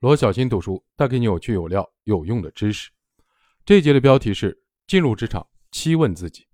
[0.00, 2.88] 罗小新读书带给你有趣有料有用的知识。
[3.64, 6.46] 这一节的标题是：进入职场，七问自己。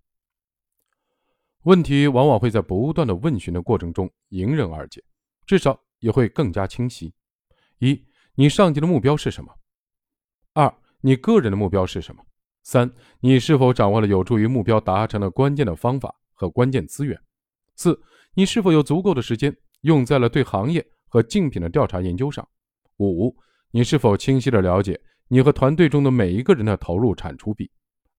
[1.64, 5.04] 问题往往会在不断的问询的过程中迎刃而解，
[5.44, 7.12] 至少也会更加清晰。
[7.80, 8.02] 一，
[8.34, 9.54] 你上级的目标是什么？
[10.54, 12.24] 二，你个人的目标是什么？
[12.62, 12.90] 三，
[13.20, 17.20] 你是否掌握了有助于目标达成的关键的方法和关键资源？
[17.76, 18.00] 四，
[18.32, 22.48] 你是否有足够的时间用在了对行业和竞品的调查研究上？
[22.98, 23.34] 五，
[23.70, 27.70] 你是否清晰的了解你和团队中的每一个人的投入产出比？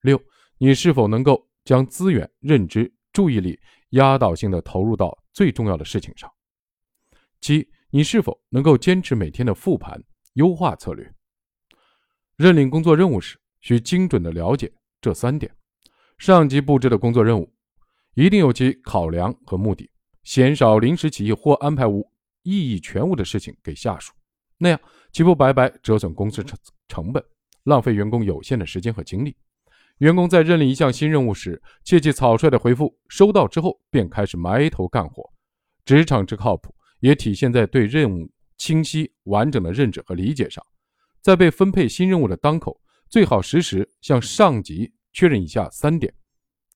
[0.01, 0.21] 六，
[0.57, 3.59] 你是否能够将资源、认知、注意力
[3.91, 6.31] 压倒性的投入到最重要的事情上？
[7.41, 10.01] 七，你是否能够坚持每天的复盘、
[10.33, 11.09] 优化策略？
[12.35, 15.55] 认领工作任务时，需精准的了解这三点。
[16.17, 17.53] 上级布置的工作任务，
[18.15, 19.89] 一定有其考量和目的，
[20.23, 22.09] 鲜少临时起意或安排无
[22.43, 24.11] 意义全无的事情给下属。
[24.57, 24.79] 那样
[25.11, 27.23] 岂不白白折损公司成成本，
[27.63, 29.35] 浪费员工有限的时间和精力？
[29.99, 35.23] 员工在认领一项新任务时，切忌草率的回复，收到之后便开始埋头干活。
[35.85, 40.61] 职场之靠谱，也体现在对任务清晰完整的认知和理解上。
[41.21, 46.13] 在被分配新任务的当口，最好实时向上级确认以下三点：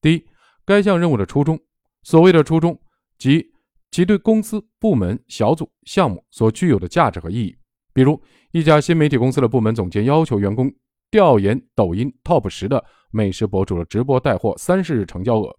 [0.02, 0.26] 第一，
[0.66, 1.60] 该项任务的初衷。
[2.04, 2.80] 所谓的初衷，
[3.18, 3.52] 即
[3.92, 7.58] 其对公司、部门、小组、项目所具有的价值和意义。
[8.00, 8.18] 比如，
[8.54, 10.74] 一家新媒体公司的部门总监要求员工
[11.12, 15.54] 调研抖音 TOP 十的美食博主的直播带货三十日成交额，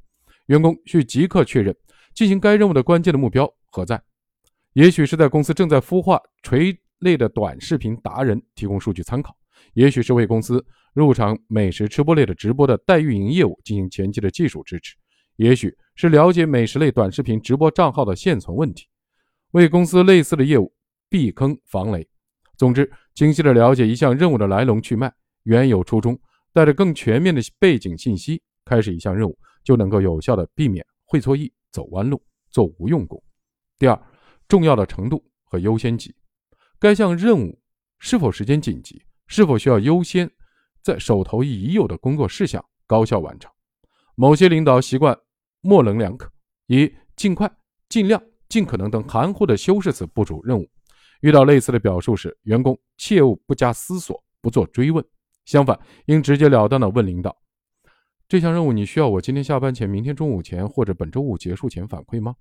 [0.47, 1.77] 员工需即刻确认
[2.15, 4.03] 进行该任务的关键的目标何在。
[4.73, 9.37] 也许是在公司正在孵化垂类的短视频达人提供数据参考，
[9.75, 14.97] 也许是为公司入场美食吃播类的直播的代运营业务进行前期的技术支持，
[15.37, 18.87] 也许是了解美食类短视频直播账号的现存问题，
[19.51, 20.73] 为公司类似的业务
[21.11, 22.09] 避坑防雷。
[22.61, 25.11] 总之，清晰地了解一项任务的来龙去脉、
[25.45, 26.21] 原有初衷，
[26.53, 33.19] 带着更全面的背景信息开始一项任务，就能够有效地避免会错意、走弯路、做无用功。
[33.79, 33.99] 第二，
[34.47, 36.15] 重要的程度和优先级，
[36.79, 37.59] 该项任务
[37.99, 40.31] 是否时间紧急，是否需要优先
[40.83, 43.51] 在手头已有的工作事项高效完成。
[44.17, 45.19] 某些领导习惯
[45.63, 46.31] 模棱两可，
[46.67, 47.51] 以尽快、
[47.89, 50.69] 尽量、尽可能等含糊的修饰词部署任务。
[51.21, 55.05] 遇到类似的表述时，员工切勿不加思索，不做追问，
[55.45, 57.37] 相反，应直截了当地问领导
[58.29, 62.35] ：“这项任务你需要我今天下班前、明天中午前或者本周五结束前反馈吗？”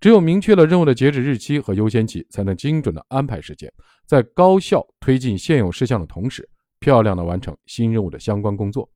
[0.00, 3.72] 只有明确了任务的截止日期和优先级，才能精准的安排时间，
[4.06, 6.48] 在高效推进现有事项的同时，
[6.78, 8.88] 漂亮的完成新任务的相关工作。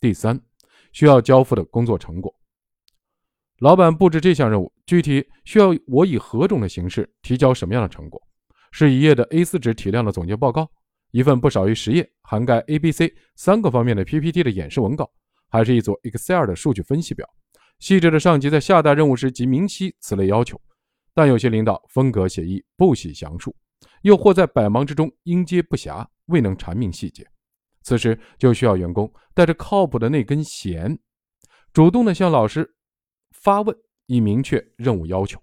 [0.00, 0.40] 第三，
[0.90, 2.34] 需要交付的工作成果。
[3.60, 8.20] 老板布置这项任务，具体需要我以何种的形式提交什么样的成果？
[8.72, 10.68] 是一页的 A4 纸体量的总结报告，
[11.12, 15.08] 一份不少于十页、涵盖 A、B、C 三个方面的 PPT 的演示文稿，
[15.48, 17.24] 还是一组 Excel 的数据分析表？
[17.78, 20.60] 细致的上级在下达任务时即明晰此类要求，
[21.14, 23.54] 但有些领导风格写意，不喜详述，
[24.02, 27.24] 又或在百忙之中应接不暇，未能阐明细节。
[27.84, 30.98] 此时就需要员工带着靠谱的那根弦，
[31.72, 32.74] 主动的向老师。
[33.30, 33.74] 发问
[34.10, 35.40] 以明确任务要求。